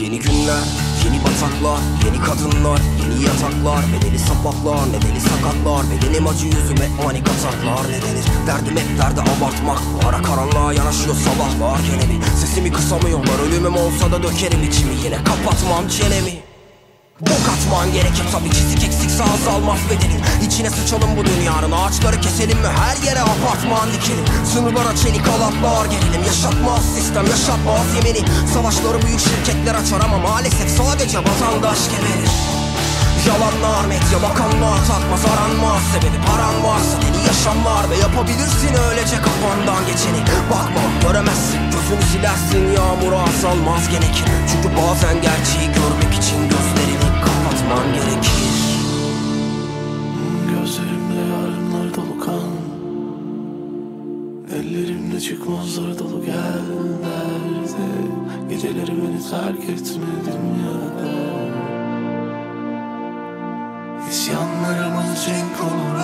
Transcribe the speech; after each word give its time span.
Yeni 0.00 0.18
günler, 0.18 0.64
yeni 1.04 1.18
bataklar, 1.24 1.80
yeni 2.04 2.24
kadınlar, 2.24 2.80
yeni 3.02 3.24
yataklar 3.24 3.84
Bedeli 3.92 4.18
sapaklar, 4.18 4.88
nedeni 4.88 5.20
sakatlar 5.20 5.86
Bedenim 5.90 6.26
acı 6.26 6.46
yüzüme 6.46 6.88
ani 7.08 7.24
kataklar 7.24 7.82
Ne 7.88 8.02
denir? 8.02 8.26
Derdim 8.46 8.76
hep 8.76 8.98
derdi 8.98 9.20
abartmak 9.20 9.78
ara 10.08 10.22
karanlığa 10.22 10.72
yanaşıyor 10.72 11.16
sabahlar 11.16 11.78
Gene 11.78 12.10
bir. 12.10 12.26
Sesimi 12.40 12.72
kısamıyorlar 12.72 13.48
Ölümüm 13.48 13.76
olsa 13.76 14.12
da 14.12 14.22
dökerim 14.22 14.62
içimi. 14.62 14.94
Yine 15.04 15.16
kapatmam 15.24 15.88
çenemi 15.88 16.51
Bok 17.22 17.46
atman 17.54 17.92
gerekir 17.92 18.24
tabi 18.32 18.50
çizik 18.50 18.84
eksikse 18.84 19.24
azalmaz 19.24 19.78
bedenin 19.90 20.20
İçine 20.46 20.70
sıçalım 20.70 21.16
bu 21.16 21.24
dünyanın. 21.24 21.72
Ağaçları 21.72 22.20
keselim 22.20 22.58
mi? 22.58 22.68
Her 22.82 22.96
yere 23.06 23.20
apartman 23.20 23.92
dikelim. 23.92 24.24
Sınırlara 24.52 24.96
çelik 24.96 25.28
alatlar 25.28 25.84
gelelim. 25.86 26.22
Yaşatmaz 26.26 26.84
sistem 26.94 27.26
yaşatmaz 27.26 27.86
yemeni 27.96 28.22
Savaşları 28.54 29.02
büyük 29.02 29.20
şirketler 29.20 29.74
açar 29.74 30.00
ama 30.04 30.18
maalesef 30.18 30.68
sadece 30.78 31.18
vatandaş 31.18 31.80
geberir. 31.92 32.32
Yalanlar 33.28 33.84
medya 33.84 34.18
bakanlar 34.28 34.78
takmaz 34.90 35.22
aranmaz 35.32 35.82
Sebebi. 35.92 36.18
Paran 36.26 36.56
varsa 36.64 36.96
deli 37.02 37.26
yaşamlar 37.26 37.90
Ve 37.90 37.96
yapabilirsin 37.96 38.74
öylece 38.88 39.16
kafandan 39.26 39.82
geçeni. 39.90 40.20
Bakma 40.50 40.82
göremezsin. 41.02 41.60
Gözünü 41.72 42.04
silersin 42.12 42.64
Yağmura 42.76 43.20
azalmaz 43.30 43.88
gerekir. 43.88 44.26
Çünkü 44.50 44.68
bazen 44.76 45.14
gerçeği 45.26 45.68
görmek 45.78 46.12
için 46.18 46.38
gözlerini 46.48 46.71
çıkmazlar 55.72 55.98
dolu 55.98 56.24
gel 56.24 56.62
derdi 57.02 58.48
Geceleri 58.48 58.92
beni 59.02 59.30
terk 59.30 59.64
etme 59.68 60.06
dünyada 60.26 61.12
İsyanlarımın 64.10 65.14
cenk 65.26 65.60
olur. 65.60 65.98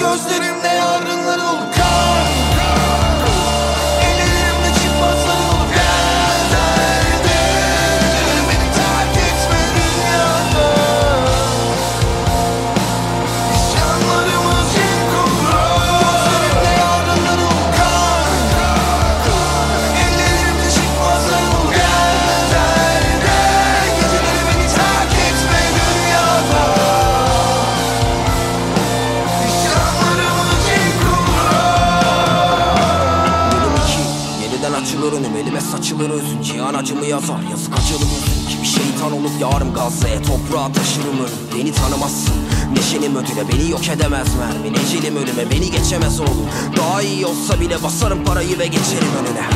Gözlerimde 0.00 0.68
yarınlar 0.68 1.21
saçılır 35.62 36.10
özün 36.10 36.42
Cihan 36.42 36.74
acımı 36.74 37.06
yazar 37.06 37.42
yazık 37.50 37.78
acılı 37.78 37.98
gözün 37.98 38.48
Kimi 38.48 38.66
şeytan 38.66 39.12
olup 39.12 39.40
yarım 39.40 39.74
gazlaya 39.74 40.22
toprağa 40.22 40.72
taşırım 40.72 41.18
ölüm. 41.18 41.58
Beni 41.58 41.72
tanımazsın 41.72 42.34
neşenim 42.76 43.16
ödüle 43.16 43.48
beni 43.52 43.70
yok 43.70 43.88
edemez 43.88 44.28
mermin. 44.34 44.74
Ecelim 44.74 45.16
ölüme 45.16 45.50
beni 45.50 45.70
geçemez 45.70 46.20
oğlum. 46.20 46.48
Daha 46.76 47.02
iyi 47.02 47.26
olsa 47.26 47.60
bile 47.60 47.82
basarım 47.82 48.24
parayı 48.24 48.58
ve 48.58 48.66
geçerim 48.66 49.12
önüne. 49.20 49.46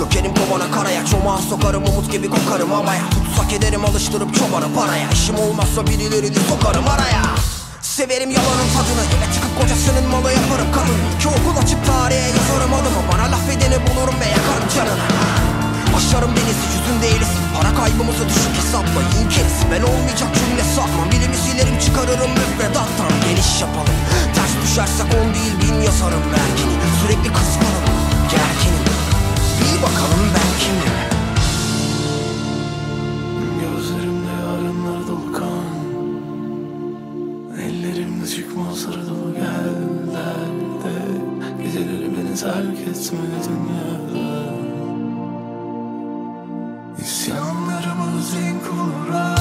Dökerim 0.00 0.34
kovana 0.34 0.70
karaya 0.70 1.06
çomağa 1.06 1.38
sokarım 1.38 1.84
umut 1.84 2.12
gibi 2.12 2.30
kokarım 2.30 2.70
havaya. 2.70 3.10
Tutsak 3.10 3.52
ederim 3.52 3.84
alıştırıp 3.84 4.34
çobanı 4.34 4.74
paraya. 4.74 5.10
İşim 5.10 5.38
olmazsa 5.38 5.86
birilerini 5.86 6.36
sokarım 6.48 6.88
araya. 6.88 7.22
Severim 7.80 8.30
yalanın 8.30 8.68
tadını 8.74 9.04
Eve 9.16 9.34
çıkıp 9.34 9.60
kocasının 9.60 10.08
malı 10.10 10.32
yaparım 10.32 10.66
kadın 10.74 11.11
Ben 19.72 19.82
olmayacak 19.82 20.28
cümle 20.34 20.64
satmam. 20.74 21.10
Bilimi 21.10 21.36
silerim 21.36 21.78
çıkarırım 21.78 22.30
müfredattan. 22.30 23.12
Geniş 23.28 23.60
yapalım. 23.60 23.96
Ters 24.34 24.62
düşersek 24.62 25.06
on 25.06 25.34
değil 25.34 25.54
bin 25.62 25.80
yazarım 25.82 26.22
belkini 26.32 26.76
Sürekli 27.00 27.32
kıskanım 27.32 27.84
gerginim 28.30 28.84
Bir 29.60 29.82
bakalım 29.82 30.24
ben 30.34 30.50
kimim? 30.62 30.96
Gözlerimde 33.60 34.32
yarınlar 34.42 35.08
dolu 35.08 35.32
kan 35.32 35.72
Ellerimde 37.60 38.26
çıkmazlar 38.28 38.94
dolu 38.94 39.34
gel 39.34 39.74
derdi 40.14 40.96
Geceleri 41.62 42.10
beni 42.16 42.34
terk 42.36 42.80
etme 42.88 43.18
dünyada 43.44 44.52
İsyanlarımız 46.98 48.34
Gözlerimde 48.34 49.31